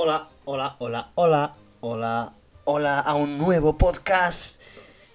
Hola, 0.00 0.28
hola, 0.44 0.76
hola, 0.78 1.10
hola, 1.16 1.56
hola, 1.80 2.32
hola 2.62 3.00
a 3.00 3.14
un 3.14 3.36
nuevo 3.36 3.76
podcast. 3.76 4.62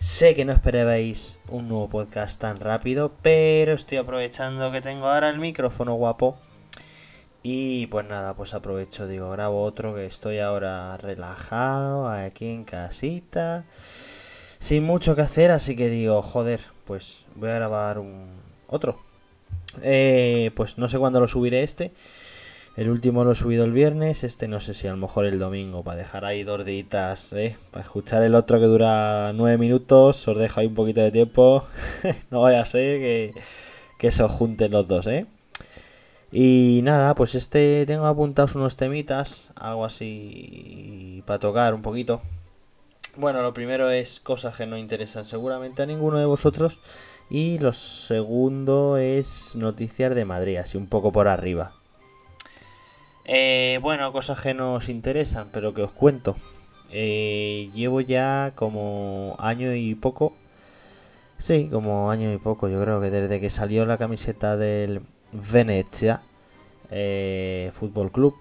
Sé 0.01 0.35
que 0.35 0.43
no 0.43 0.51
esperabais 0.51 1.39
un 1.47 1.69
nuevo 1.69 1.87
podcast 1.87 2.37
tan 2.41 2.59
rápido, 2.59 3.13
pero 3.21 3.71
estoy 3.71 3.99
aprovechando 3.99 4.73
que 4.73 4.81
tengo 4.81 5.07
ahora 5.07 5.29
el 5.29 5.39
micrófono 5.39 5.93
guapo. 5.93 6.37
Y 7.43 7.87
pues 7.87 8.05
nada, 8.09 8.33
pues 8.33 8.53
aprovecho, 8.53 9.07
digo, 9.07 9.31
grabo 9.31 9.63
otro 9.63 9.95
que 9.95 10.05
estoy 10.05 10.39
ahora 10.39 10.97
relajado 10.97 12.09
aquí 12.09 12.49
en 12.49 12.65
casita. 12.65 13.63
Sin 14.59 14.83
mucho 14.83 15.15
que 15.15 15.21
hacer, 15.21 15.51
así 15.51 15.77
que 15.77 15.87
digo, 15.87 16.21
joder, 16.21 16.59
pues 16.83 17.23
voy 17.35 17.51
a 17.51 17.55
grabar 17.55 17.99
un 17.99 18.27
otro. 18.67 18.99
Eh, 19.81 20.51
pues 20.55 20.77
no 20.77 20.89
sé 20.89 20.99
cuándo 20.99 21.21
lo 21.21 21.27
subiré 21.29 21.63
este. 21.63 21.93
El 22.75 22.89
último 22.89 23.23
lo 23.23 23.33
he 23.33 23.35
subido 23.35 23.65
el 23.65 23.71
viernes, 23.71 24.23
este 24.23 24.47
no 24.47 24.59
sé 24.59 24.73
si 24.73 24.87
a 24.87 24.91
lo 24.91 24.97
mejor 24.97 25.25
el 25.25 25.37
domingo, 25.37 25.83
para 25.83 25.97
dejar 25.97 26.25
ahí 26.25 26.43
dos 26.43 26.63
¿eh? 27.33 27.55
Para 27.69 27.85
escuchar 27.85 28.23
el 28.23 28.33
otro 28.33 28.59
que 28.59 28.65
dura 28.65 29.31
nueve 29.33 29.59
minutos, 29.59 30.27
os 30.27 30.37
dejo 30.39 30.59
ahí 30.59 30.65
un 30.65 30.73
poquito 30.73 30.99
de 31.01 31.11
tiempo. 31.11 31.63
no 32.31 32.41
vaya 32.41 32.61
a 32.61 32.65
ser 32.65 32.99
que, 32.99 33.33
que 33.99 34.11
se 34.11 34.23
os 34.23 34.31
junten 34.31 34.71
los 34.71 34.87
dos, 34.87 35.05
¿eh? 35.05 35.27
Y 36.31 36.81
nada, 36.83 37.13
pues 37.13 37.35
este 37.35 37.85
tengo 37.85 38.07
apuntados 38.07 38.55
unos 38.55 38.75
temitas, 38.75 39.51
algo 39.55 39.85
así 39.85 41.21
para 41.27 41.37
tocar 41.37 41.75
un 41.75 41.83
poquito. 41.83 42.21
Bueno, 43.17 43.43
lo 43.43 43.53
primero 43.53 43.91
es 43.91 44.19
cosas 44.19 44.57
que 44.57 44.65
no 44.65 44.77
interesan 44.77 45.25
seguramente 45.25 45.83
a 45.83 45.85
ninguno 45.85 46.17
de 46.17 46.25
vosotros. 46.25 46.79
Y 47.29 47.59
lo 47.59 47.71
segundo 47.71 48.97
es 48.97 49.55
noticias 49.55 50.15
de 50.15 50.25
Madrid, 50.25 50.57
así 50.57 50.75
un 50.75 50.87
poco 50.87 51.11
por 51.11 51.27
arriba. 51.27 51.75
Eh, 53.25 53.79
bueno, 53.81 54.11
cosas 54.11 54.41
que 54.41 54.53
nos 54.53 54.89
interesan, 54.89 55.49
pero 55.51 55.73
que 55.73 55.81
os 55.81 55.91
cuento. 55.91 56.35
Eh, 56.91 57.69
llevo 57.73 58.01
ya 58.01 58.51
como 58.55 59.35
año 59.39 59.73
y 59.73 59.95
poco. 59.95 60.33
Sí, 61.37 61.69
como 61.71 62.11
año 62.11 62.33
y 62.33 62.37
poco. 62.37 62.67
Yo 62.69 62.81
creo 62.81 63.01
que 63.01 63.09
desde 63.09 63.39
que 63.39 63.49
salió 63.49 63.85
la 63.85 63.97
camiseta 63.97 64.57
del 64.57 65.01
Venezia 65.31 66.21
eh, 66.91 67.71
Fútbol 67.73 68.11
Club. 68.11 68.35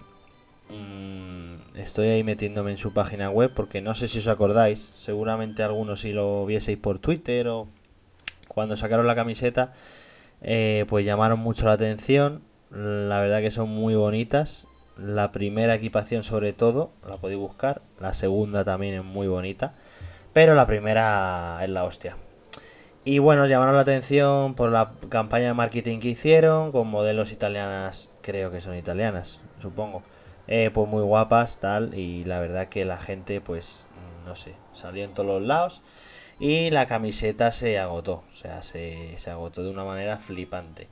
Mm, 0.69 1.77
estoy 1.77 2.07
ahí 2.09 2.23
metiéndome 2.23 2.71
en 2.71 2.77
su 2.77 2.93
página 2.93 3.29
web 3.29 3.51
porque 3.53 3.81
no 3.81 3.93
sé 3.95 4.07
si 4.07 4.19
os 4.19 4.27
acordáis. 4.27 4.93
Seguramente 4.97 5.63
algunos 5.63 6.01
si 6.01 6.11
lo 6.13 6.45
vieseis 6.45 6.77
por 6.77 6.99
Twitter 6.99 7.47
o 7.47 7.67
cuando 8.47 8.75
sacaron 8.75 9.07
la 9.07 9.15
camiseta. 9.15 9.73
pues 10.87 11.05
llamaron 11.05 11.39
mucho 11.39 11.67
la 11.67 11.73
atención. 11.73 12.43
La 12.71 13.21
verdad 13.21 13.41
que 13.41 13.51
son 13.51 13.69
muy 13.69 13.95
bonitas 13.95 14.67
la 14.97 15.31
primera 15.31 15.75
equipación 15.75 16.23
sobre 16.23 16.53
todo, 16.53 16.91
la 17.07 17.17
podéis 17.17 17.39
buscar. 17.39 17.81
La 17.99 18.13
segunda 18.13 18.63
también 18.63 18.95
es 18.95 19.03
muy 19.03 19.27
bonita. 19.27 19.73
Pero 20.33 20.55
la 20.55 20.65
primera 20.65 21.59
es 21.61 21.69
la 21.69 21.83
hostia. 21.83 22.15
Y 23.05 23.19
bueno, 23.19 23.45
llamaron 23.45 23.75
la 23.75 23.81
atención 23.81 24.55
por 24.55 24.71
la 24.71 24.93
campaña 25.09 25.47
de 25.47 25.53
marketing 25.53 25.99
que 25.99 26.09
hicieron 26.09 26.71
con 26.71 26.87
modelos 26.87 27.31
italianas, 27.31 28.09
creo 28.21 28.49
que 28.49 28.61
son 28.61 28.75
italianas, 28.75 29.41
supongo. 29.61 30.03
Eh, 30.47 30.71
pues 30.73 30.87
muy 30.87 31.03
guapas, 31.03 31.59
tal. 31.59 31.93
Y 31.93 32.23
la 32.25 32.39
verdad 32.39 32.69
que 32.69 32.85
la 32.85 32.97
gente, 32.97 33.41
pues, 33.41 33.87
no 34.25 34.35
sé, 34.35 34.55
salió 34.73 35.03
en 35.03 35.13
todos 35.13 35.27
los 35.27 35.41
lados. 35.41 35.81
Y 36.39 36.71
la 36.71 36.87
camiseta 36.87 37.51
se 37.51 37.77
agotó, 37.77 38.23
o 38.29 38.33
sea, 38.33 38.63
se, 38.63 39.17
se 39.17 39.29
agotó 39.29 39.63
de 39.63 39.69
una 39.69 39.83
manera 39.83 40.17
flipante 40.17 40.89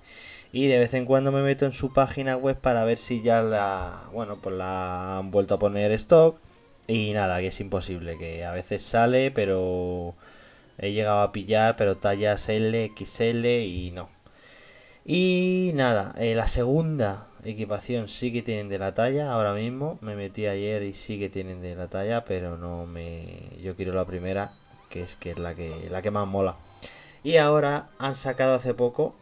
y 0.54 0.68
de 0.68 0.80
vez 0.80 0.94
en 0.94 1.06
cuando 1.06 1.32
me 1.32 1.42
meto 1.42 1.66
en 1.66 1.72
su 1.72 1.94
página 1.94 2.36
web 2.36 2.58
para 2.58 2.84
ver 2.86 2.98
si 2.98 3.22
ya 3.22 3.42
la, 3.42 4.04
bueno, 4.14 4.38
pues 4.42 4.56
la 4.56 5.18
han 5.18 5.32
vuelto 5.32 5.56
a 5.56 5.60
poner 5.60 5.92
stock 5.94 6.38
y 6.88 7.14
nada, 7.14 7.40
que 7.40 7.48
es 7.48 7.60
imposible, 7.62 8.18
que 8.18 8.44
a 8.44 8.52
veces 8.52 8.84
sale, 8.84 9.32
pero 9.32 10.16
he 10.78 10.92
llegado 10.92 11.22
a 11.22 11.32
pillar, 11.32 11.76
pero 11.78 11.98
tallas 11.98 12.50
L, 12.50 12.92
XL 12.98 13.46
y 13.46 13.92
no. 13.92 14.10
Y 15.06 15.72
nada, 15.74 16.14
eh, 16.18 16.36
la 16.36 16.48
segunda 16.48 17.28
equipación 17.44 18.08
sí 18.08 18.32
que 18.32 18.42
tienen 18.42 18.70
de 18.70 18.78
la 18.78 18.94
talla, 18.94 19.32
ahora 19.32 19.54
mismo 19.54 19.98
me 20.02 20.16
metí 20.16 20.46
ayer 20.46 20.84
y 20.84 20.94
sí 20.94 21.18
que 21.18 21.30
tienen 21.30 21.62
de 21.62 21.76
la 21.76 21.88
talla, 21.88 22.24
pero 22.26 22.58
no 22.58 22.86
me 22.86 23.58
yo 23.62 23.76
quiero 23.76 23.94
la 23.94 24.06
primera, 24.06 24.54
que 24.90 25.02
es 25.04 25.16
que 25.16 25.32
es 25.32 25.40
la 25.40 25.56
que 25.56 25.88
la 25.90 26.02
que 26.02 26.12
más 26.12 26.28
mola. 26.28 26.58
Y 27.24 27.38
ahora 27.38 27.90
han 28.00 28.16
sacado 28.16 28.56
hace 28.56 28.74
poco 28.74 29.16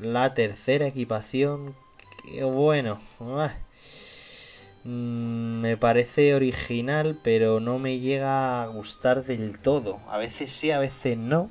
la 0.00 0.34
tercera 0.34 0.86
equipación, 0.86 1.74
que 2.24 2.44
bueno, 2.44 2.98
mm, 4.84 5.60
me 5.60 5.76
parece 5.76 6.34
original, 6.34 7.18
pero 7.22 7.60
no 7.60 7.78
me 7.78 7.98
llega 7.98 8.62
a 8.62 8.66
gustar 8.66 9.24
del 9.24 9.58
todo. 9.58 10.00
A 10.08 10.18
veces 10.18 10.52
sí, 10.52 10.70
a 10.70 10.78
veces 10.78 11.16
no. 11.16 11.50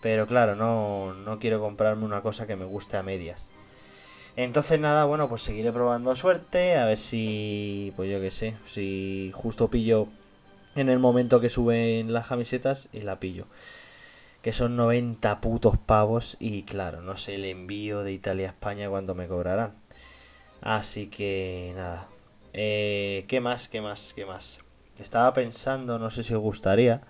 Pero 0.00 0.26
claro, 0.26 0.56
no, 0.56 1.14
no 1.14 1.38
quiero 1.38 1.60
comprarme 1.60 2.04
una 2.04 2.22
cosa 2.22 2.46
que 2.46 2.56
me 2.56 2.64
guste 2.64 2.96
a 2.96 3.02
medias. 3.02 3.50
Entonces 4.34 4.80
nada, 4.80 5.04
bueno, 5.04 5.28
pues 5.28 5.42
seguiré 5.42 5.72
probando 5.72 6.16
suerte, 6.16 6.76
a 6.76 6.86
ver 6.86 6.96
si, 6.96 7.92
pues 7.96 8.10
yo 8.10 8.20
qué 8.20 8.30
sé, 8.30 8.54
si 8.64 9.30
justo 9.34 9.68
pillo 9.68 10.08
en 10.74 10.88
el 10.88 10.98
momento 10.98 11.38
que 11.38 11.50
suben 11.50 12.12
las 12.12 12.28
camisetas 12.28 12.88
y 12.92 13.02
la 13.02 13.20
pillo 13.20 13.46
que 14.42 14.52
son 14.52 14.76
90 14.76 15.40
putos 15.40 15.78
pavos 15.78 16.36
y 16.40 16.64
claro, 16.64 17.00
no 17.00 17.16
sé 17.16 17.36
el 17.36 17.44
envío 17.44 18.02
de 18.02 18.12
Italia 18.12 18.48
a 18.48 18.50
España 18.50 18.88
cuando 18.88 19.14
me 19.14 19.28
cobrarán. 19.28 19.74
Así 20.60 21.06
que 21.06 21.72
nada. 21.76 22.08
Eh, 22.52 23.24
¿Qué 23.28 23.40
más? 23.40 23.68
¿Qué 23.68 23.80
más? 23.80 24.12
¿Qué 24.14 24.26
más? 24.26 24.58
Estaba 24.98 25.32
pensando, 25.32 25.98
no 25.98 26.10
sé 26.10 26.22
si 26.22 26.34
os 26.34 26.42
gustaría, 26.42 27.00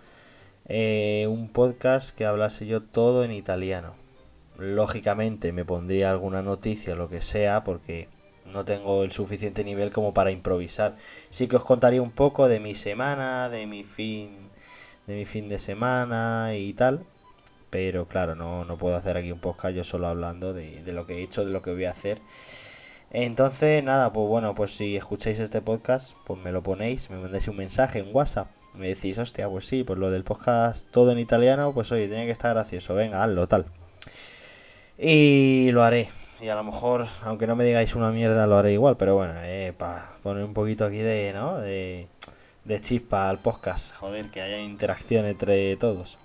eh, 0.69 1.26
un 1.28 1.48
podcast 1.48 2.16
que 2.16 2.26
hablase 2.26 2.66
yo 2.66 2.82
todo 2.82 3.25
en 3.25 3.32
italiano. 3.32 3.94
Lógicamente 4.59 5.53
me 5.53 5.64
pondría 5.64 6.10
alguna 6.10 6.43
noticia 6.43 6.94
lo 6.94 7.09
que 7.09 7.22
sea 7.22 7.64
porque 7.64 8.09
no 8.53 8.64
tengo 8.64 9.03
el 9.03 9.10
suficiente 9.10 9.64
nivel 9.64 9.91
como 9.91 10.14
para 10.14 10.31
improvisar. 10.31 10.97
Sí 11.31 11.49
que 11.49 11.56
os 11.56 11.64
contaría 11.64 12.03
un 12.03 12.12
poco 12.12 12.49
de 12.49 12.60
mi 12.60 12.75
semana, 12.75 13.49
de 13.49 13.66
mi 13.66 13.84
fin 13.84 14.50
de 15.06 15.16
mi 15.16 15.25
fin 15.25 15.49
de 15.49 15.59
semana 15.59 16.54
y 16.54 16.72
tal, 16.75 17.04
pero 17.72 18.06
claro, 18.06 18.34
no, 18.34 18.66
no 18.66 18.77
puedo 18.77 18.97
hacer 18.97 19.16
aquí 19.16 19.33
un 19.33 19.38
podcast 19.38 19.75
yo 19.75 19.83
solo 19.83 20.06
hablando 20.06 20.53
de, 20.53 20.83
lo 20.93 21.06
que 21.06 21.15
he 21.15 21.22
hecho, 21.22 21.47
de 21.47 21.50
lo 21.50 21.62
que 21.62 21.72
voy 21.72 21.87
a 21.87 21.91
hacer. 21.91 22.19
Entonces, 23.10 23.83
nada, 23.83 24.12
pues 24.12 24.28
bueno, 24.28 24.55
pues 24.55 24.77
si 24.77 24.94
escucháis 24.94 25.38
este 25.38 25.62
podcast, 25.62 26.15
pues 26.27 26.38
me 26.38 26.53
lo 26.53 26.62
ponéis, 26.62 27.09
me 27.09 27.16
mandáis 27.16 27.49
un 27.49 27.56
mensaje 27.56 28.00
en 28.00 28.15
WhatsApp. 28.15 28.49
Me 28.75 28.88
decís, 28.88 29.16
hostia, 29.16 29.49
pues 29.49 29.66
sí, 29.66 29.84
pues 29.84 29.99
lo 29.99 30.11
del 30.11 30.22
podcast 30.22 30.87
todo 30.91 31.12
en 31.12 31.19
italiano, 31.19 31.72
pues 31.72 31.91
oye, 31.93 32.09
tiene 32.09 32.27
que 32.27 32.32
estar 32.32 32.53
gracioso, 32.53 32.94
venga, 32.94 33.25
hazlo, 33.25 33.49
tal. 33.49 33.65
Y 34.99 35.71
lo 35.72 35.82
haré. 35.82 36.11
Y 36.43 36.49
a 36.49 36.55
lo 36.55 36.65
mejor, 36.65 37.06
aunque 37.22 37.47
no 37.47 37.56
me 37.56 37.65
digáis 37.65 37.94
una 37.94 38.11
mierda, 38.11 38.47
lo 38.47 38.59
haré 38.59 38.75
igual, 38.75 38.99
pero 38.99 39.15
bueno, 39.15 39.32
eh, 39.44 39.72
para 39.75 40.11
poner 40.22 40.44
un 40.44 40.53
poquito 40.53 40.84
aquí 40.84 40.99
de, 40.99 41.32
¿no? 41.32 41.56
De, 41.56 42.06
de 42.66 42.81
chispa 42.82 43.31
al 43.31 43.38
podcast, 43.38 43.94
joder, 43.94 44.31
que 44.31 44.43
haya 44.43 44.61
interacción 44.61 45.25
entre 45.25 45.75
todos. 45.77 46.19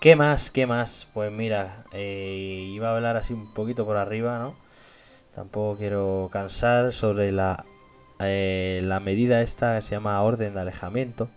¿Qué 0.00 0.16
más? 0.16 0.50
¿Qué 0.50 0.66
más? 0.66 1.08
Pues 1.12 1.30
mira, 1.30 1.84
eh, 1.92 2.70
iba 2.72 2.88
a 2.88 2.94
hablar 2.96 3.18
así 3.18 3.34
un 3.34 3.52
poquito 3.52 3.84
por 3.84 3.98
arriba, 3.98 4.38
¿no? 4.38 4.56
Tampoco 5.34 5.76
quiero 5.76 6.30
cansar 6.32 6.94
sobre 6.94 7.32
la, 7.32 7.66
eh, 8.18 8.80
la 8.82 8.98
medida 9.00 9.42
esta 9.42 9.76
que 9.76 9.82
se 9.82 9.90
llama 9.90 10.22
orden 10.22 10.54
de 10.54 10.60
alejamiento. 10.60 11.28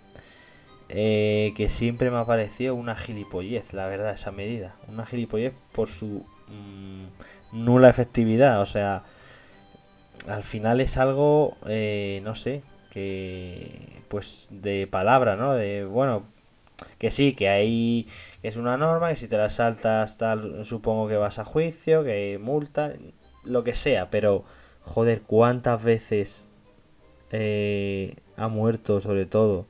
Eh, 0.88 1.54
que 1.58 1.68
siempre 1.68 2.10
me 2.10 2.18
ha 2.18 2.26
parecido 2.26 2.76
una 2.76 2.96
gilipollez, 2.96 3.74
la 3.74 3.88
verdad, 3.88 4.14
esa 4.14 4.32
medida. 4.32 4.76
Una 4.88 5.06
gilipollez 5.06 5.54
por 5.74 5.90
su 5.90 6.26
mm, 6.48 7.66
nula 7.66 7.90
efectividad. 7.90 8.62
O 8.62 8.66
sea, 8.66 9.04
al 10.26 10.44
final 10.44 10.80
es 10.80 10.96
algo, 10.98 11.58
no 12.24 12.36
sé, 12.36 12.64
que 12.92 14.04
pues 14.08 14.48
de 14.52 14.88
palabra, 14.88 15.36
¿no? 15.36 15.54
De, 15.54 15.84
bueno, 15.86 16.33
que 16.98 17.12
sí, 17.12 17.34
que 17.34 17.50
ahí 17.50 18.08
es 18.44 18.58
una 18.58 18.78
norma, 18.78 19.10
que 19.10 19.16
si 19.16 19.28
te 19.28 19.38
la 19.38 19.50
saltas 19.50 20.18
tal, 20.18 20.66
supongo 20.66 21.08
que 21.08 21.18
vas 21.18 21.40
a 21.40 21.46
juicio, 21.46 22.04
que 22.04 22.40
multa, 22.42 22.94
lo 23.44 23.64
que 23.64 23.76
sea, 23.76 24.10
pero 24.10 24.44
joder, 24.82 25.22
¿cuántas 25.22 25.84
veces 25.84 26.46
eh, 27.32 28.16
ha 28.38 28.48
muerto 28.48 29.02
sobre 29.02 29.26
todo 29.26 29.66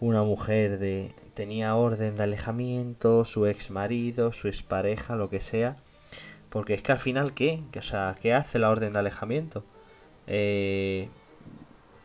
una 0.00 0.22
mujer 0.22 0.78
de 0.78 1.12
tenía 1.34 1.76
orden 1.76 2.16
de 2.16 2.24
alejamiento, 2.24 3.24
su 3.24 3.46
ex 3.46 3.70
marido, 3.70 4.32
su 4.32 4.48
expareja, 4.48 5.16
lo 5.16 5.28
que 5.28 5.40
sea? 5.40 5.76
Porque 6.50 6.74
es 6.74 6.82
que 6.82 6.92
al 6.92 6.98
final, 6.98 7.34
¿qué? 7.34 7.62
O 7.76 7.82
sea, 7.82 8.16
¿qué 8.20 8.34
hace 8.34 8.58
la 8.58 8.70
orden 8.70 8.92
de 8.92 8.98
alejamiento? 9.00 9.64
Eh, 10.26 11.08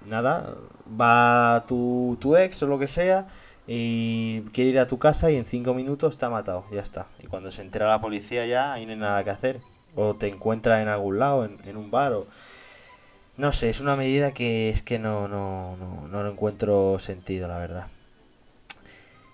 nada, 0.06 0.56
va 1.00 1.66
tu, 1.68 2.18
tu 2.20 2.36
ex 2.36 2.62
o 2.64 2.68
lo 2.68 2.80
que 2.80 2.88
sea 2.88 3.28
y 3.68 4.42
quiere 4.51 4.71
ir 4.71 4.80
a 4.80 4.88
tu 4.88 5.00
casa 5.00 5.31
y 5.31 5.38
en 5.38 5.45
cinco 5.45 5.74
minutos 5.74 6.21
ha 6.21 6.30
matado, 6.30 6.65
ya 6.71 6.81
está. 6.81 7.07
Y 7.21 7.27
cuando 7.27 7.51
se 7.51 7.62
entera 7.62 7.89
la 7.89 8.01
policía 8.01 8.45
ya 8.45 8.74
ahí 8.74 8.86
no 8.86 8.92
hay 8.92 8.98
nada 8.98 9.24
que 9.24 9.30
hacer. 9.30 9.62
O 9.95 10.15
te 10.15 10.27
encuentra 10.27 10.81
en 10.81 10.88
algún 10.88 11.19
lado, 11.19 11.45
en, 11.45 11.77
un 11.77 11.92
bar. 11.92 12.13
O... 12.13 12.27
No 13.38 13.51
sé, 13.51 13.69
es 13.69 13.80
una 13.80 13.95
medida 13.95 14.31
que 14.31 14.69
es 14.69 14.81
que 14.81 15.00
no, 15.00 15.27
no, 15.27 15.77
no, 15.77 16.07
no 16.07 16.24
lo 16.24 16.31
encuentro 16.31 16.98
sentido, 17.00 17.48
la 17.48 17.60
verdad. 17.60 17.88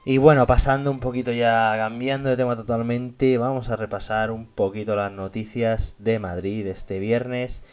Y 0.06 0.18
bueno, 0.18 0.48
pasando 0.48 0.92
un 0.92 1.00
poquito 1.00 1.32
ya, 1.32 1.74
cambiando 1.78 2.30
de 2.30 2.38
tema 2.38 2.56
totalmente, 2.56 3.38
vamos 3.38 3.70
a 3.70 3.76
repasar 3.76 4.32
un 4.32 4.48
poquito 4.48 4.96
las 4.96 5.12
noticias 5.12 5.98
de 6.00 6.20
Madrid 6.20 6.66
este 6.68 7.00
viernes 7.00 7.64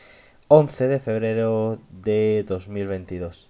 11 0.48 0.88
de 0.88 1.00
febrero 1.00 1.78
de 1.90 2.44
2022. 2.46 3.48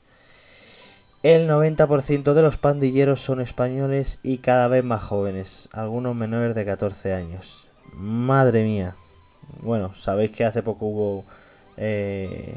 El 1.23 1.49
90% 1.49 2.35
de 2.35 2.43
los 2.43 2.57
pandilleros 2.57 3.21
son 3.21 3.41
españoles 3.41 4.21
y 4.23 4.39
cada 4.39 4.69
vez 4.69 4.85
más 4.85 5.03
jóvenes, 5.03 5.69
algunos 5.73 6.15
menores 6.15 6.55
de 6.55 6.65
14 6.65 7.15
años. 7.15 7.69
Madre 7.95 8.63
mía. 8.65 8.95
Bueno, 9.61 9.95
sabéis 9.95 10.31
que 10.31 10.45
hace 10.45 10.63
poco 10.63 10.87
hubo 10.87 11.25
eh, 11.77 12.57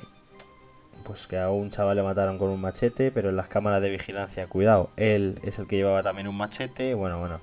pues 1.04 1.26
que 1.26 1.40
a 1.40 1.50
un 1.50 1.72
chaval 1.72 1.96
le 1.96 2.04
mataron 2.04 2.38
con 2.38 2.50
un 2.50 2.62
machete, 2.62 3.12
pero 3.12 3.30
en 3.30 3.36
las 3.36 3.48
cámaras 3.48 3.82
de 3.82 3.90
vigilancia, 3.90 4.48
cuidado, 4.48 4.92
él 4.96 5.40
es 5.44 5.58
el 5.58 5.68
que 5.68 5.78
llevaba 5.78 6.04
también 6.04 6.28
un 6.28 6.38
machete, 6.38 6.94
bueno, 6.94 7.20
bueno. 7.20 7.40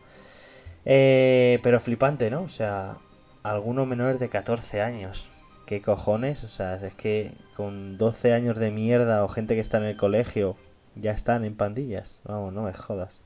Eh, 0.85 1.59
pero 1.65 1.81
flipante, 1.81 2.31
¿no? 2.31 2.43
O 2.43 2.49
sea, 2.49 2.99
algunos 3.43 3.87
menores 3.89 4.21
de 4.21 4.29
14 4.29 4.83
años. 4.83 5.31
¿Qué 5.67 5.83
cojones? 5.83 6.45
O 6.45 6.49
sea, 6.49 6.75
es 6.77 6.95
que 6.95 7.33
con 7.57 7.99
12 7.99 8.33
años 8.33 8.57
de 8.59 8.71
mierda 8.71 9.25
o 9.25 9.29
gente 9.29 9.57
que 9.57 9.61
está 9.61 9.79
en 9.79 9.85
el 9.85 9.97
colegio 9.97 10.57
ya 11.01 11.13
están 11.13 11.45
en 11.45 11.57
pandillas. 11.57 12.21
Vamos, 12.25 12.53
no 12.53 12.63
me 12.63 12.73
jodas. 12.73 13.21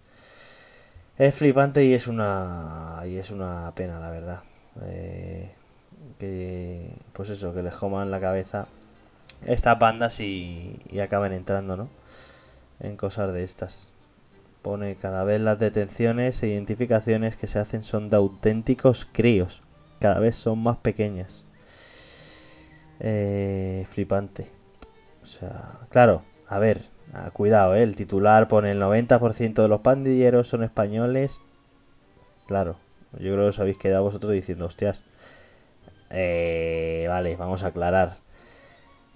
Es 1.19 1.35
flipante 1.35 1.85
y 1.85 1.93
es 1.93 2.07
una 2.07 3.03
y 3.07 3.17
es 3.17 3.31
una 3.31 3.73
pena, 3.75 4.01
la 4.01 4.11
verdad. 4.11 4.41
Eh, 4.83 5.53
que 6.19 6.95
pues 7.13 7.29
eso, 7.31 7.55
que 7.55 7.63
le 7.63 7.71
joman 7.71 8.11
la 8.11 8.21
cabeza 8.21 8.67
estas 9.47 9.79
bandas 9.79 10.21
y, 10.21 10.79
y 10.91 11.01
acaban 11.01 11.33
entrando, 11.33 11.77
¿no? 11.77 11.89
En 12.81 12.97
cosas 12.97 13.33
de 13.33 13.45
estas. 13.45 13.89
Pone 14.63 14.97
cada 14.97 15.25
vez 15.25 15.41
las 15.41 15.59
detenciones 15.59 16.43
e 16.43 16.49
identificaciones 16.49 17.37
que 17.37 17.47
se 17.47 17.59
hacen 17.59 17.83
son 17.83 18.11
de 18.11 18.17
auténticos 18.17 19.07
críos. 19.11 19.63
Cada 20.01 20.19
vez 20.21 20.37
son 20.37 20.63
más 20.63 20.77
pequeñas. 20.79 21.45
Eh, 23.01 23.87
flipante. 23.91 24.51
O 25.23 25.27
sea, 25.27 25.81
claro, 25.91 26.23
a 26.47 26.59
ver, 26.59 26.83
cuidado, 27.33 27.75
¿eh? 27.75 27.83
el 27.83 27.97
titular 27.97 28.49
pone 28.49 28.71
el 28.71 28.81
90% 28.81 29.63
de 29.63 29.69
los 29.69 29.81
pandilleros 29.81 30.49
son 30.49 30.63
españoles. 30.63 31.43
Claro, 32.47 32.77
yo 33.13 33.33
creo 33.33 33.45
que 33.45 33.49
os 33.49 33.59
habéis 33.59 33.79
quedado 33.79 34.05
vosotros 34.05 34.33
diciendo, 34.33 34.67
hostias. 34.67 35.03
Eh, 36.11 37.07
vale, 37.09 37.37
vamos 37.37 37.63
a 37.63 37.69
aclarar. 37.69 38.17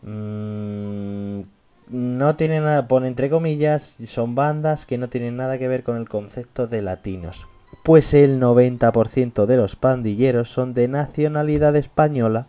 Mm, 0.03 1.41
no 1.89 2.37
tiene 2.37 2.61
nada, 2.61 2.89
pone 2.89 3.09
entre 3.09 3.31
comillas, 3.31 3.97
son 4.07 4.35
bandas 4.35 4.87
que 4.87 4.99
no 4.99 5.09
tienen 5.09 5.37
nada 5.37 5.59
que 5.59 5.69
ver 5.69 5.83
con 5.83 5.97
el 5.97 6.09
concepto 6.09 6.67
de 6.67 6.83
latinos. 6.83 7.47
Pues 7.83 8.15
el 8.15 8.41
90% 8.41 9.47
de 9.47 9.57
los 9.57 9.77
pandilleros 9.77 10.51
son 10.51 10.73
de 10.75 10.89
nacionalidad 10.89 11.77
española, 11.77 12.47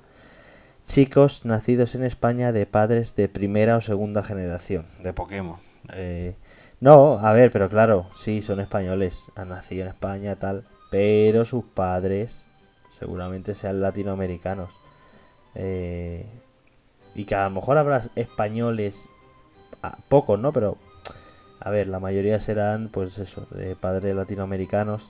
chicos 0.85 1.45
nacidos 1.45 1.95
en 1.95 2.03
España 2.03 2.51
de 2.51 2.67
padres 2.67 3.15
de 3.15 3.27
primera 3.27 3.77
o 3.77 3.81
segunda 3.81 4.21
generación, 4.21 4.85
de 5.01 5.13
Pokémon. 5.13 5.57
Eh, 5.93 6.35
no, 6.79 7.17
a 7.19 7.33
ver, 7.33 7.49
pero 7.49 7.69
claro, 7.69 8.07
sí, 8.15 8.41
son 8.41 8.59
españoles, 8.59 9.31
han 9.35 9.49
nacido 9.49 9.81
en 9.81 9.89
España, 9.89 10.35
tal, 10.35 10.63
pero 10.91 11.43
sus 11.43 11.65
padres 11.65 12.45
seguramente 12.89 13.55
sean 13.55 13.81
latinoamericanos. 13.81 14.71
Eh, 15.55 16.29
y 17.15 17.25
que 17.25 17.33
a 17.33 17.45
lo 17.45 17.55
mejor 17.55 17.77
habrá 17.77 18.03
españoles, 18.15 19.09
pocos, 20.07 20.39
¿no? 20.39 20.53
Pero, 20.53 20.77
a 21.59 21.71
ver, 21.71 21.87
la 21.87 21.99
mayoría 21.99 22.39
serán, 22.39 22.89
pues 22.89 23.17
eso, 23.17 23.47
de 23.51 23.75
padres 23.75 24.15
latinoamericanos 24.15 25.09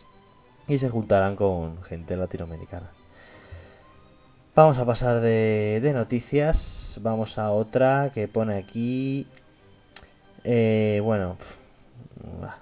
y 0.68 0.78
se 0.78 0.90
juntarán 0.90 1.36
con 1.36 1.84
gente 1.84 2.16
latinoamericana. 2.16 2.95
Vamos 4.56 4.78
a 4.78 4.86
pasar 4.86 5.20
de, 5.20 5.92
noticias. 5.94 6.98
Vamos 7.02 7.38
a 7.38 7.52
otra 7.52 8.12
que 8.14 8.30
pone 8.30 8.56
aquí. 8.56 9.28
Eh, 10.46 11.02
bueno, 11.04 11.36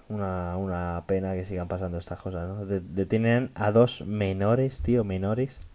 una, 0.09 0.57
una, 0.57 1.03
pena 1.05 1.35
que 1.35 1.45
sigan 1.45 1.67
pasando 1.67 1.99
estas 1.99 2.19
cosas, 2.19 2.47
¿no? 2.47 2.65
detienen 2.65 3.51
a 3.53 3.71
dos 3.71 4.01
menores, 4.07 4.81
tío, 4.81 5.03
menores 5.03 5.67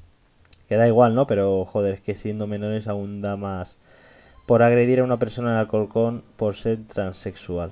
que 0.68 0.74
da 0.74 0.88
igual, 0.88 1.14
¿no? 1.14 1.28
Pero 1.28 1.64
joder, 1.64 1.94
es 1.94 2.00
que 2.00 2.14
siendo 2.14 2.48
menores 2.48 2.88
aún 2.88 3.22
da 3.22 3.36
más 3.36 3.78
por 4.44 4.64
agredir 4.64 4.98
a 4.98 5.04
una 5.04 5.20
persona 5.20 5.52
en 5.52 5.58
Alcorcón 5.58 6.24
por 6.36 6.56
ser 6.56 6.84
transexual. 6.88 7.70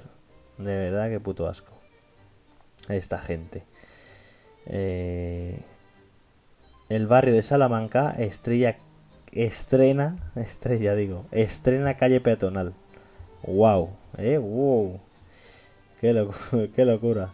De 0.56 0.76
verdad, 0.76 1.10
que 1.10 1.18
puto 1.18 1.48
asco. 1.48 1.72
Esta 2.88 3.18
gente. 3.18 3.64
Eh, 4.66 5.64
el 6.88 7.06
barrio 7.06 7.34
de 7.34 7.42
Salamanca 7.42 8.10
estrella, 8.18 8.78
estrena, 9.32 10.16
estrella 10.36 10.94
digo, 10.94 11.26
estrena 11.32 11.96
calle 11.96 12.20
peatonal. 12.20 12.74
Wow, 13.42 13.90
eh, 14.18 14.38
wow. 14.38 15.00
Qué, 16.00 16.28
qué 16.74 16.84
locura. 16.84 17.32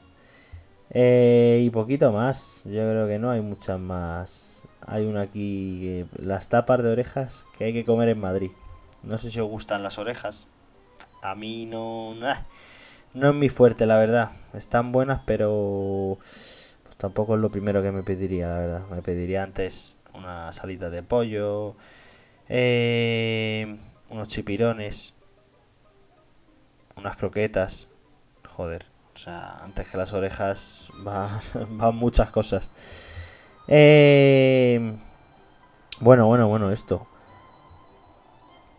Eh, 0.91 1.63
y 1.65 1.71
poquito 1.71 2.13
más. 2.13 2.63
Yo 2.65 2.89
creo 2.89 3.07
que 3.07 3.19
no 3.19 3.31
hay 3.31 3.41
muchas 3.41 3.81
más 3.81 4.53
hay 4.87 5.05
una 5.05 5.23
aquí, 5.23 6.07
las 6.17 6.49
tapas 6.49 6.83
de 6.83 6.91
orejas 6.91 7.45
que 7.57 7.65
hay 7.65 7.73
que 7.73 7.85
comer 7.85 8.09
en 8.09 8.21
Madrid. 8.21 8.51
No 9.03 9.19
sé 9.19 9.31
si 9.31 9.41
os 9.41 9.49
gustan 9.49 9.83
las 9.83 9.99
orejas. 9.99 10.47
A 11.23 11.35
mí 11.35 11.67
no... 11.67 12.15
no 13.15 13.29
es 13.29 13.35
mi 13.35 13.49
fuerte, 13.49 13.87
la 13.87 13.99
verdad. 13.99 14.31
Están 14.55 14.93
buenas, 14.93 15.21
pero 15.25 16.19
tampoco 17.03 17.35
es 17.35 17.41
lo 17.41 17.51
primero 17.51 17.83
que 17.83 17.91
me 17.91 18.05
pediría, 18.05 18.47
la 18.47 18.59
verdad. 18.59 18.87
Me 18.89 19.03
pediría 19.03 19.43
antes 19.43 19.97
una 20.15 20.53
salita 20.53 20.89
de 20.89 21.03
pollo, 21.03 21.75
eh, 22.49 23.77
unos 24.09 24.29
chipirones, 24.29 25.13
unas 26.97 27.17
croquetas. 27.17 27.89
Joder, 28.47 28.87
o 29.17 29.19
sea, 29.19 29.65
antes 29.65 29.89
que 29.89 29.97
las 29.97 30.13
orejas 30.13 30.93
van 31.71 31.97
muchas 31.97 32.31
cosas. 32.31 32.71
Eh, 33.67 34.95
bueno, 35.99 36.29
bueno, 36.29 36.47
bueno, 36.47 36.71
esto. 36.71 37.09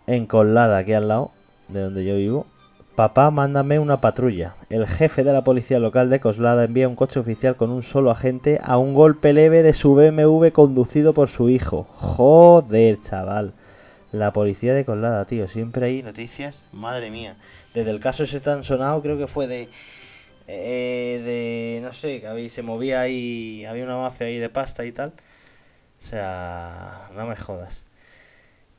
En 0.07 0.27
Colada, 0.27 0.77
aquí 0.77 0.93
al 0.93 1.09
lado 1.09 1.31
de 1.67 1.81
donde 1.81 2.05
yo 2.05 2.15
vivo. 2.15 2.45
Papá, 2.95 3.31
mándame 3.31 3.79
una 3.79 4.01
patrulla. 4.01 4.53
El 4.69 4.85
jefe 4.85 5.23
de 5.23 5.33
la 5.33 5.43
policía 5.43 5.79
local 5.79 6.11
de 6.11 6.19
Coslada 6.19 6.63
envía 6.63 6.87
un 6.87 6.95
coche 6.95 7.19
oficial 7.19 7.55
con 7.55 7.71
un 7.71 7.81
solo 7.81 8.11
agente 8.11 8.59
a 8.63 8.77
un 8.77 8.93
golpe 8.93 9.33
leve 9.33 9.63
de 9.63 9.73
su 9.73 9.95
BMW 9.95 10.49
conducido 10.49 11.15
por 11.15 11.27
su 11.27 11.49
hijo. 11.49 11.87
Joder, 11.95 12.99
chaval. 12.99 13.53
La 14.11 14.31
policía 14.31 14.75
de 14.75 14.85
Coslada, 14.85 15.25
tío. 15.25 15.47
Siempre 15.47 15.87
hay 15.87 16.03
noticias. 16.03 16.61
Madre 16.71 17.09
mía. 17.09 17.35
Desde 17.73 17.89
el 17.89 17.99
caso 17.99 18.23
ese 18.23 18.39
tan 18.39 18.63
sonado, 18.63 19.01
creo 19.01 19.17
que 19.17 19.25
fue 19.25 19.47
de 19.47 19.69
eh, 20.47 21.21
de, 21.23 21.81
no 21.81 21.93
sé, 21.93 22.21
que 22.21 22.49
se 22.49 22.61
movía 22.61 23.01
ahí, 23.01 23.65
había 23.65 23.85
una 23.85 23.97
mafia 23.97 24.27
ahí 24.27 24.37
de 24.37 24.49
pasta 24.49 24.85
y 24.85 24.91
tal. 24.91 25.13
O 25.99 26.05
sea, 26.05 27.09
no 27.15 27.25
me 27.25 27.35
jodas. 27.35 27.85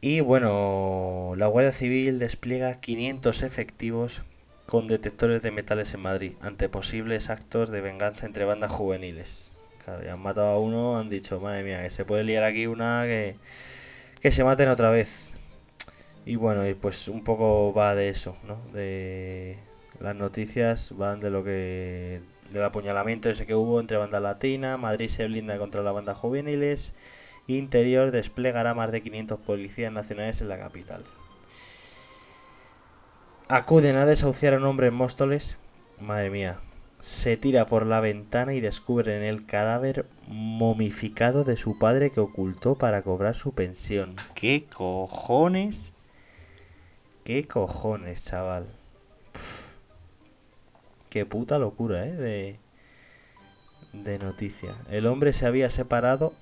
Y 0.06 0.20
bueno, 0.20 1.32
la 1.38 1.46
Guardia 1.46 1.72
Civil 1.72 2.18
despliega 2.18 2.78
500 2.78 3.42
efectivos 3.42 4.20
con 4.66 4.86
detectores 4.86 5.42
de 5.42 5.50
metales 5.50 5.94
en 5.94 6.00
Madrid 6.00 6.32
ante 6.42 6.68
posibles 6.68 7.30
actos 7.30 7.70
de 7.70 7.80
venganza 7.80 8.26
entre 8.26 8.44
bandas 8.44 8.70
juveniles. 8.70 9.52
Claro, 9.82 10.04
ya 10.04 10.12
han 10.12 10.20
matado 10.20 10.48
a 10.48 10.58
uno, 10.58 10.98
han 10.98 11.08
dicho, 11.08 11.40
madre 11.40 11.64
mía, 11.64 11.82
que 11.82 11.88
se 11.88 12.04
puede 12.04 12.22
liar 12.22 12.44
aquí 12.44 12.66
una 12.66 13.04
que, 13.04 13.36
que 14.20 14.30
se 14.30 14.44
maten 14.44 14.68
otra 14.68 14.90
vez. 14.90 15.20
Y 16.26 16.36
bueno, 16.36 16.64
pues 16.82 17.08
un 17.08 17.24
poco 17.24 17.72
va 17.72 17.94
de 17.94 18.10
eso, 18.10 18.36
¿no? 18.46 18.60
De, 18.74 19.56
las 20.00 20.14
noticias 20.14 20.92
van 20.98 21.20
de 21.20 21.30
lo 21.30 21.42
que 21.44 22.20
del 22.50 22.62
apuñalamiento 22.62 23.30
ese 23.30 23.46
que 23.46 23.54
hubo 23.54 23.80
entre 23.80 23.96
bandas 23.96 24.20
latinas, 24.20 24.78
Madrid 24.78 25.08
se 25.08 25.24
blinda 25.24 25.56
contra 25.56 25.82
la 25.82 25.92
banda 25.92 26.12
juveniles, 26.12 26.92
Interior 27.46 28.10
desplegará 28.10 28.74
más 28.74 28.90
de 28.90 29.02
500 29.02 29.40
policías 29.40 29.92
nacionales 29.92 30.40
en 30.40 30.48
la 30.48 30.58
capital. 30.58 31.04
Acuden 33.48 33.96
a 33.96 34.06
desahuciar 34.06 34.54
a 34.54 34.56
un 34.56 34.64
hombre 34.64 34.86
en 34.86 34.94
Móstoles. 34.94 35.58
Madre 36.00 36.30
mía. 36.30 36.56
Se 37.00 37.36
tira 37.36 37.66
por 37.66 37.84
la 37.84 38.00
ventana 38.00 38.54
y 38.54 38.60
descubren 38.60 39.22
el 39.22 39.44
cadáver 39.44 40.06
momificado 40.26 41.44
de 41.44 41.58
su 41.58 41.78
padre 41.78 42.10
que 42.10 42.20
ocultó 42.20 42.76
para 42.76 43.02
cobrar 43.02 43.36
su 43.36 43.52
pensión. 43.52 44.16
¿Qué 44.34 44.64
cojones? 44.74 45.92
¿Qué 47.24 47.46
cojones, 47.46 48.24
chaval? 48.24 48.66
Qué 51.10 51.26
puta 51.26 51.58
locura, 51.58 52.06
¿eh? 52.06 52.12
De, 52.12 52.58
de 53.92 54.18
noticia. 54.18 54.74
El 54.90 55.06
hombre 55.06 55.34
se 55.34 55.46
había 55.46 55.68
separado 55.68 56.32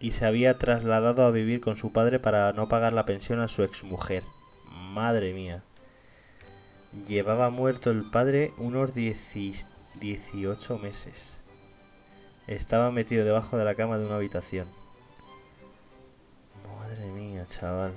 y 0.00 0.12
se 0.12 0.26
había 0.26 0.58
trasladado 0.58 1.24
a 1.24 1.30
vivir 1.30 1.60
con 1.60 1.76
su 1.76 1.92
padre 1.92 2.18
para 2.18 2.52
no 2.52 2.68
pagar 2.68 2.92
la 2.92 3.04
pensión 3.04 3.40
a 3.40 3.48
su 3.48 3.62
exmujer. 3.62 4.22
Madre 4.70 5.32
mía. 5.32 5.62
Llevaba 7.06 7.50
muerto 7.50 7.90
el 7.90 8.08
padre 8.10 8.52
unos 8.58 8.94
18 8.94 10.78
meses. 10.78 11.42
Estaba 12.46 12.90
metido 12.90 13.24
debajo 13.24 13.56
de 13.56 13.64
la 13.64 13.74
cama 13.74 13.98
de 13.98 14.06
una 14.06 14.16
habitación. 14.16 14.68
Madre 16.78 17.06
mía, 17.08 17.46
chaval. 17.46 17.94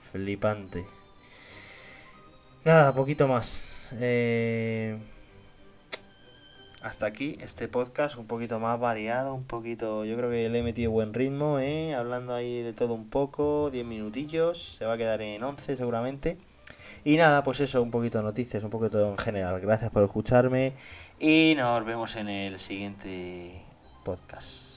Flipante. 0.00 0.84
Nada, 2.64 2.92
poquito 2.94 3.28
más. 3.28 3.88
Eh, 3.92 4.98
hasta 6.82 7.06
aquí 7.06 7.36
este 7.40 7.68
podcast, 7.68 8.16
un 8.16 8.26
poquito 8.26 8.58
más 8.58 8.78
variado, 8.78 9.34
un 9.34 9.44
poquito... 9.44 10.04
Yo 10.04 10.16
creo 10.16 10.30
que 10.30 10.48
le 10.48 10.58
he 10.58 10.62
metido 10.62 10.90
buen 10.90 11.14
ritmo, 11.14 11.58
¿eh? 11.58 11.94
Hablando 11.94 12.34
ahí 12.34 12.62
de 12.62 12.72
todo 12.72 12.94
un 12.94 13.08
poco, 13.08 13.70
10 13.70 13.86
minutillos, 13.86 14.76
se 14.78 14.84
va 14.84 14.94
a 14.94 14.96
quedar 14.96 15.22
en 15.22 15.42
11 15.42 15.76
seguramente. 15.76 16.38
Y 17.04 17.16
nada, 17.16 17.42
pues 17.42 17.60
eso, 17.60 17.82
un 17.82 17.90
poquito 17.90 18.18
de 18.18 18.24
noticias, 18.24 18.62
un 18.62 18.70
poquito 18.70 18.98
todo 18.98 19.10
en 19.10 19.18
general. 19.18 19.60
Gracias 19.60 19.90
por 19.90 20.02
escucharme 20.02 20.74
y 21.18 21.54
nos 21.56 21.84
vemos 21.84 22.16
en 22.16 22.28
el 22.28 22.58
siguiente 22.58 23.62
podcast. 24.04 24.71